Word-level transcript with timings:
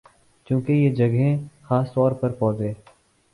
چونکہ 0.47 0.71
یہ 0.71 0.95
جگہیں 0.95 1.37
خاص 1.61 1.93
طور 1.93 2.11
پر 2.11 2.31
پودے 2.31 2.71